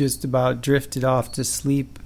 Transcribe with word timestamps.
just 0.00 0.24
about 0.24 0.62
drifted 0.62 1.04
off 1.04 1.30
to 1.30 1.44
sleep 1.44 1.98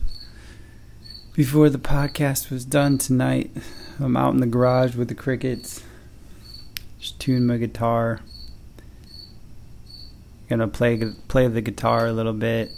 before 1.33 1.71
the 1.71 1.79
podcast 1.79 2.51
was 2.51 2.65
done 2.65 2.99
tonight. 2.99 3.53
I'm 4.01 4.17
out 4.17 4.35
in 4.35 4.41
the 4.41 4.49
garage 4.49 4.97
with 4.97 5.07
the 5.07 5.15
crickets. 5.15 5.81
Just 6.99 7.21
tune 7.21 7.47
my 7.47 7.57
guitar. 7.57 8.19
Gonna 10.49 10.67
play 10.67 11.01
play 11.29 11.47
the 11.47 11.61
guitar 11.61 12.09
a 12.09 12.13
little 12.13 12.33
bit. 12.33 12.73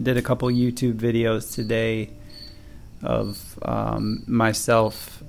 Did 0.00 0.16
a 0.16 0.22
couple 0.22 0.48
YouTube 0.48 0.94
videos 0.94 1.52
today 1.52 2.10
of 3.02 3.58
um, 3.62 4.22
myself 4.28 5.24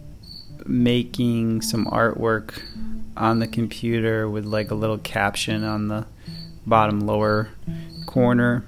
making 0.63 1.63
some 1.63 1.88
artwork 1.88 2.61
on 3.18 3.39
the 3.39 3.47
computer 3.47 4.29
with 4.29 4.45
like 4.45 4.70
a 4.70 4.75
little 4.75 5.00
caption 5.00 5.63
on 5.63 5.88
the 5.88 6.05
bottom 6.68 7.00
lower 7.00 7.50
corner. 8.05 8.63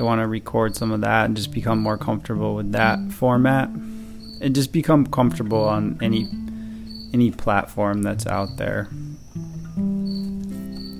I 0.00 0.02
want 0.02 0.22
to 0.22 0.26
record 0.26 0.74
some 0.74 0.92
of 0.92 1.02
that 1.02 1.26
and 1.26 1.36
just 1.36 1.52
become 1.52 1.78
more 1.78 1.98
comfortable 1.98 2.54
with 2.54 2.72
that 2.72 2.98
format 3.12 3.68
and 3.68 4.54
just 4.54 4.72
become 4.72 5.06
comfortable 5.06 5.62
on 5.62 5.98
any 6.00 6.26
any 7.12 7.30
platform 7.30 8.00
that's 8.00 8.26
out 8.26 8.56
there 8.56 8.88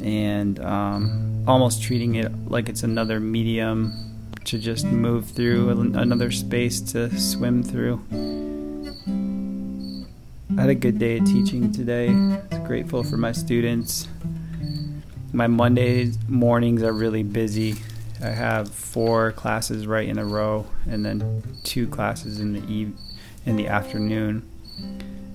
and 0.03 0.61
um, 0.61 1.45
almost 1.49 1.83
treating 1.83 2.17
it 2.17 2.31
like 2.51 2.69
it's 2.69 2.83
another 2.83 3.21
medium 3.21 3.95
to 4.45 4.59
just 4.59 4.85
move 4.85 5.31
through 5.31 5.71
another 5.71 6.31
space 6.31 6.81
to 6.93 7.19
swim 7.19 7.62
through. 7.62 8.05
I 10.59 10.61
had 10.61 10.71
a 10.71 10.75
good 10.75 10.98
day 10.98 11.17
of 11.19 11.25
teaching 11.25 11.73
today. 11.73 12.09
I'm 12.09 12.65
grateful 12.67 13.03
for 13.03 13.17
my 13.17 13.33
students. 13.33 14.09
My 15.33 15.47
Monday 15.47 16.12
mornings 16.29 16.83
are 16.83 16.93
really 16.93 17.23
busy. 17.23 17.77
I 18.23 18.29
have 18.29 18.70
four 18.70 19.33
classes 19.33 19.87
right 19.87 20.09
in 20.09 20.19
a 20.19 20.24
row, 20.24 20.66
and 20.89 21.05
then 21.05 21.42
two 21.62 21.86
classes 21.89 22.39
in 22.39 22.53
the 22.53 22.67
eve- 22.70 22.98
in 23.47 23.56
the 23.56 23.67
afternoon, 23.67 24.48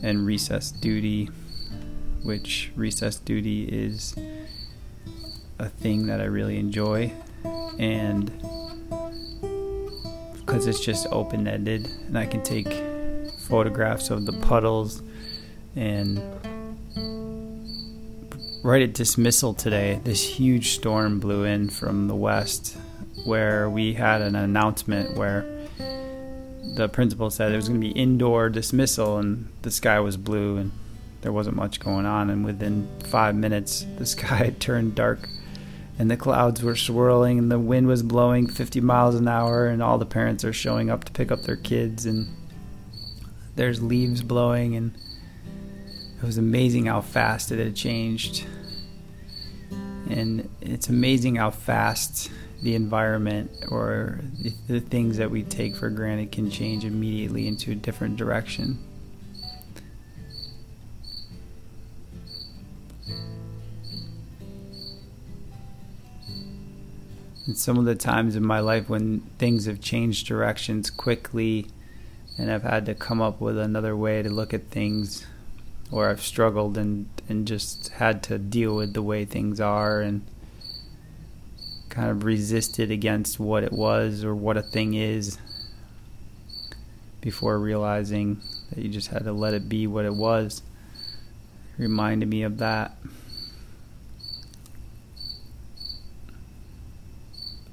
and 0.04 0.26
recess 0.26 0.72
duty, 0.72 1.30
which 2.24 2.72
recess 2.76 3.18
duty 3.18 3.64
is 3.64 4.16
a 5.58 5.70
thing 5.70 6.06
that 6.08 6.22
I 6.22 6.26
really 6.26 6.60
enjoy, 6.60 7.12
and 7.80 8.32
because 10.36 10.68
it's 10.68 10.80
just 10.80 11.08
open 11.12 11.48
ended, 11.48 11.90
and 12.08 12.18
I 12.18 12.28
can 12.28 12.44
take 12.44 12.84
photographs 13.40 14.10
of 14.12 14.26
the 14.26 14.34
puddles 14.34 15.02
and 15.76 16.22
right 18.66 18.82
at 18.82 18.96
dismissal 18.96 19.54
today, 19.54 20.02
this 20.04 20.24
huge 20.24 20.72
storm 20.72 21.20
blew 21.20 21.44
in 21.44 21.70
from 21.70 22.08
the 22.08 22.16
west 22.16 22.76
where 23.24 23.70
we 23.70 23.94
had 23.94 24.24
an 24.24 24.36
announcement 24.36 25.16
where 25.16 25.46
the 26.74 26.90
principal 26.92 27.30
said 27.30 27.50
there 27.50 27.58
was 27.58 27.70
going 27.70 27.80
to 27.80 27.88
be 27.88 27.94
indoor 27.94 28.50
dismissal 28.50 29.20
and 29.20 29.48
the 29.62 29.70
sky 29.70 30.00
was 30.00 30.18
blue 30.18 30.58
and 30.58 30.72
there 31.22 31.32
wasn't 31.32 31.56
much 31.56 31.80
going 31.80 32.08
on. 32.08 32.32
And 32.32 32.44
within 32.44 32.90
5 33.04 33.36
minutes 33.36 33.86
the 34.00 34.06
sky 34.16 34.56
turned 34.60 34.96
dark 34.96 35.30
and 36.00 36.10
the 36.10 36.18
clouds 36.18 36.64
were 36.64 36.76
swirling 36.76 37.38
and 37.38 37.52
the 37.52 37.60
wind 37.60 37.86
was 37.86 38.02
blowing 38.02 38.48
50 38.48 38.82
miles 38.82 39.14
an 39.14 39.28
hour 39.28 39.68
and 39.68 39.84
all 39.84 40.00
the 40.00 40.08
parents 40.08 40.44
are 40.44 40.52
showing 40.52 40.90
up 40.90 41.04
to 41.04 41.12
pick 41.12 41.32
up 41.32 41.44
their 41.44 41.56
kids 41.56 42.08
and 42.08 42.36
there's 43.56 43.84
leaves 43.84 44.24
blowing 44.24 44.76
and 44.76 44.96
it 46.26 46.30
was 46.30 46.40
amazing 46.40 46.88
how 46.88 47.02
fast 47.02 47.52
it 47.52 47.60
had 47.60 47.76
changed. 47.76 48.48
And 50.10 50.50
it's 50.60 50.90
amazing 50.90 51.36
how 51.36 51.52
fast 51.52 52.32
the 52.64 52.74
environment 52.74 53.52
or 53.70 54.22
the 54.68 54.80
things 54.80 55.18
that 55.18 55.30
we 55.30 55.44
take 55.44 55.76
for 55.76 55.92
granted 55.92 56.32
can 56.32 56.50
change 56.50 56.84
immediately 56.84 57.48
into 57.48 57.74
a 57.74 57.76
different 57.76 58.18
direction. 58.18 58.80
And 67.46 67.56
some 67.56 67.78
of 67.78 67.86
the 67.86 67.94
times 67.94 68.36
in 68.36 68.44
my 68.44 68.62
life 68.62 68.90
when 68.90 69.20
things 69.38 69.68
have 69.68 69.80
changed 69.80 70.26
directions 70.26 70.90
quickly 70.90 71.68
and 72.40 72.50
I've 72.52 72.64
had 72.64 72.88
to 72.88 72.96
come 72.96 73.22
up 73.22 73.40
with 73.40 73.60
another 73.60 73.96
way 73.96 74.24
to 74.24 74.30
look 74.32 74.56
at 74.56 74.72
things 74.72 75.28
where 75.90 76.10
I've 76.10 76.22
struggled 76.22 76.78
and 76.78 77.08
and 77.28 77.48
just 77.48 77.90
had 77.90 78.22
to 78.24 78.38
deal 78.38 78.76
with 78.76 78.94
the 78.94 79.02
way 79.02 79.26
things 79.26 79.60
are 79.60 80.02
and 80.02 80.26
kind 81.90 82.10
of 82.10 82.24
resisted 82.24 82.92
against 82.92 83.40
what 83.40 83.64
it 83.64 83.72
was 83.72 84.24
or 84.24 84.36
what 84.36 84.58
a 84.58 84.62
thing 84.62 84.94
is 84.94 85.38
before 87.22 87.58
realizing 87.58 88.42
that 88.70 88.84
you 88.84 88.90
just 88.90 89.08
had 89.08 89.24
to 89.24 89.32
let 89.32 89.54
it 89.54 89.70
be 89.70 89.88
what 89.88 90.06
it 90.06 90.14
was. 90.14 90.62
It 91.78 91.82
reminded 91.82 92.30
me 92.30 92.44
of 92.44 92.58
that. 92.58 92.98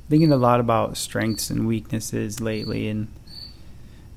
Thinking 0.09 0.33
a 0.33 0.37
lot 0.37 0.61
about 0.61 0.97
strengths 0.97 1.51
and 1.51 1.67
weaknesses 1.67 2.41
lately 2.41 2.89
and 2.89 3.09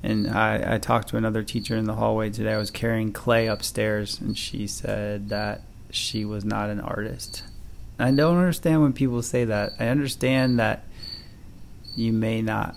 and 0.06 0.28
I, 0.28 0.74
I 0.74 0.78
talked 0.78 1.08
to 1.08 1.16
another 1.16 1.42
teacher 1.42 1.76
in 1.76 1.84
the 1.84 1.94
hallway 1.94 2.30
today. 2.30 2.52
I 2.52 2.58
was 2.58 2.70
carrying 2.70 3.12
clay 3.12 3.46
upstairs, 3.46 4.20
and 4.20 4.36
she 4.36 4.66
said 4.66 5.28
that 5.28 5.62
she 5.90 6.24
was 6.24 6.44
not 6.44 6.70
an 6.70 6.80
artist. 6.80 7.42
I 7.98 8.10
don't 8.10 8.36
understand 8.36 8.82
when 8.82 8.92
people 8.92 9.22
say 9.22 9.44
that. 9.44 9.72
I 9.78 9.88
understand 9.88 10.58
that 10.58 10.84
you 11.94 12.12
may 12.12 12.42
not 12.42 12.76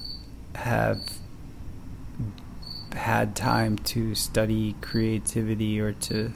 have 0.55 0.99
had 2.93 3.35
time 3.35 3.77
to 3.77 4.15
study 4.15 4.75
creativity 4.81 5.79
or 5.79 5.93
to 5.93 6.33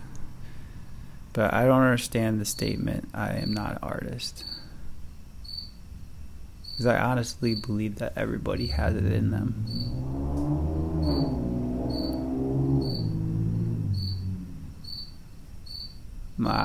but 1.33 1.51
I 1.51 1.65
don't 1.65 1.81
understand 1.81 2.39
the 2.39 2.45
statement 2.45 3.09
I 3.13 3.33
am 3.33 3.53
not 3.53 3.71
an 3.71 3.79
artist. 3.81 4.45
Because 6.71 6.85
I 6.85 6.99
honestly 6.99 7.55
believe 7.55 7.97
that 7.97 8.13
everybody 8.15 8.67
has 8.67 8.95
it 8.95 9.11
in 9.11 9.31
them. 9.31 9.65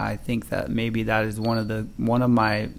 I 0.08 0.16
think 0.16 0.48
that 0.48 0.70
maybe 0.70 1.02
that 1.02 1.26
is 1.26 1.38
one 1.38 1.58
of 1.58 1.68
the 1.68 1.86
one 1.98 2.22
of 2.22 2.30
my 2.30 2.70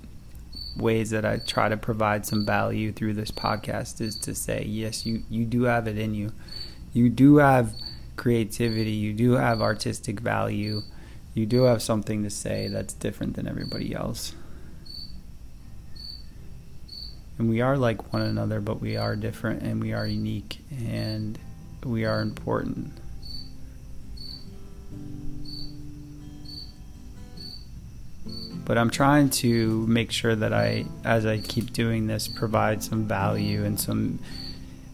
ways 0.76 1.12
that 1.12 1.26
I 1.26 1.38
try 1.38 1.70
to 1.70 1.78
provide 1.78 2.26
some 2.26 2.44
value 2.44 2.92
through 2.92 3.14
this 3.14 3.30
podcast 3.30 4.02
is 4.02 4.16
to 4.20 4.34
say 4.34 4.64
yes 4.64 5.06
you 5.06 5.24
you 5.30 5.46
do 5.46 5.64
have 5.64 5.88
it 5.88 5.98
in 5.98 6.16
you. 6.16 6.32
You 6.92 7.10
do 7.10 7.38
have 7.38 7.74
creativity. 8.16 8.92
You 8.92 9.14
do 9.14 9.34
have 9.34 9.62
artistic 9.62 10.20
value. 10.20 10.82
You 11.36 11.46
do 11.46 11.64
have 11.64 11.84
something 11.84 12.24
to 12.24 12.32
say 12.32 12.68
that's 12.68 12.96
different 12.96 13.36
than 13.36 13.48
everybody 13.48 13.94
else. 13.94 14.34
And 17.38 17.48
we 17.48 17.62
are 17.62 17.78
like 17.78 18.12
one 18.12 18.24
another 18.24 18.60
but 18.60 18.82
we 18.82 18.98
are 18.98 19.16
different 19.16 19.62
and 19.62 19.80
we 19.80 19.94
are 19.94 20.08
unique. 20.08 20.60
And 20.72 21.38
we 21.86 22.06
are 22.06 22.22
important 22.22 22.92
but 28.70 28.78
I'm 28.78 28.92
trying 28.92 29.32
to 29.32 29.88
make 29.88 30.12
sure 30.12 30.36
that 30.36 30.54
I, 30.54 30.86
as 31.04 31.26
I 31.26 31.40
keep 31.40 31.74
doing 31.74 32.06
this, 32.06 32.28
provide 32.28 32.84
some 32.84 33.06
value 33.06 33.66
and 33.66 33.80
some, 33.80 34.20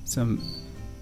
some, 0.06 0.42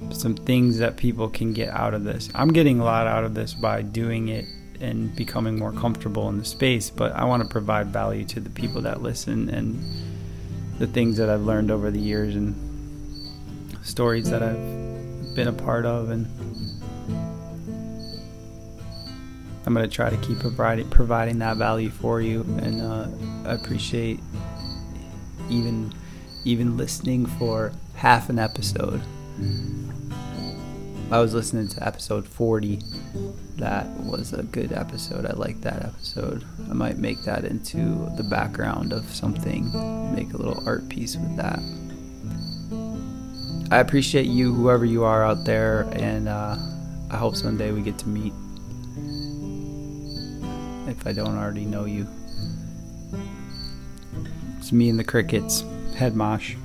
some 0.10 0.34
things 0.34 0.80
that 0.80 0.98
people 0.98 1.30
can 1.30 1.54
get 1.54 1.70
out 1.70 1.94
of 1.94 2.04
this. 2.04 2.32
I'm 2.34 2.52
getting 2.52 2.80
a 2.80 2.84
lot 2.84 3.06
out 3.06 3.26
of 3.26 3.36
this 3.36 3.54
by 3.54 3.84
doing 3.84 4.30
it 4.30 4.46
and 4.82 5.16
becoming 5.16 5.60
more 5.60 5.72
comfortable 5.72 6.28
in 6.30 6.40
the 6.40 6.46
space, 6.46 6.90
but 6.90 7.12
I 7.12 7.26
want 7.26 7.44
to 7.44 7.48
provide 7.48 7.90
value 7.90 8.26
to 8.26 8.40
the 8.40 8.50
people 8.50 8.82
that 8.82 9.04
listen 9.04 9.50
and 9.50 9.80
the 10.80 10.88
things 10.88 11.18
that 11.18 11.30
I've 11.30 11.44
learned 11.44 11.70
over 11.70 11.92
the 11.92 12.00
years 12.00 12.36
and 12.36 12.56
stories 13.84 14.32
that 14.32 14.42
I've 14.42 14.93
been 15.36 15.48
a 15.48 15.54
part 15.54 15.86
of 15.86 16.10
and 16.10 16.28
I'm 19.66 19.74
going 19.74 19.90
to 19.90 19.94
try 19.94 20.10
to 20.10 20.18
keep 20.18 20.40
providing 20.40 20.90
providing 20.90 21.40
that 21.40 21.58
value 21.58 21.90
for 21.90 22.22
you, 22.22 22.42
and 22.62 22.82
uh, 22.82 23.08
I 23.50 23.54
appreciate 23.54 24.20
even 25.50 25.94
even 26.44 26.76
listening 26.76 27.26
for 27.26 27.72
half 27.96 28.30
an 28.30 28.40
episode. 28.40 29.02
I 31.12 31.20
was 31.20 31.34
listening 31.34 31.68
to 31.70 31.86
episode 31.86 32.28
40. 32.28 32.82
That 33.58 33.88
was 34.02 34.34
a 34.34 34.44
good 34.44 34.74
episode. 34.74 35.26
I 35.26 35.34
like 35.34 35.62
that 35.62 35.84
episode. 35.84 36.44
I 36.70 36.74
might 36.74 36.98
make 36.98 37.24
that 37.24 37.46
into 37.46 38.12
the 38.18 38.24
background 38.24 38.92
of 38.92 39.06
something, 39.14 39.66
make 40.14 40.34
a 40.34 40.38
little 40.38 40.62
art 40.68 40.90
piece 40.90 41.16
with 41.16 41.38
that. 41.38 41.60
I 43.74 43.80
appreciate 43.80 44.28
you, 44.28 44.54
whoever 44.54 44.86
you 44.86 45.04
are 45.04 45.26
out 45.26 45.46
there, 45.46 45.90
and 45.94 46.30
uh, 46.30 46.58
I 47.10 47.18
hope 47.18 47.36
someday 47.36 47.72
we 47.72 47.82
get 47.82 47.98
to 47.98 48.08
meet 48.08 48.32
if 50.88 51.08
I 51.08 51.12
don't 51.12 51.36
already 51.36 51.66
know 51.66 51.86
you. 51.86 52.08
It's 54.60 54.72
me 54.72 54.90
and 54.90 55.00
the 55.00 55.04
crickets. 55.04 55.64
Headmosh. 55.96 56.56